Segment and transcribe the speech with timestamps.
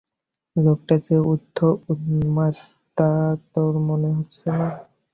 [0.55, 1.57] লোকটা যে বদ্ধ
[1.91, 2.55] উন্মাদ,
[2.97, 3.09] তা
[3.51, 4.67] তোর মনে হচ্ছে না?